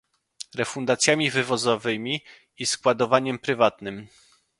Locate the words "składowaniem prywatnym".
2.65-4.07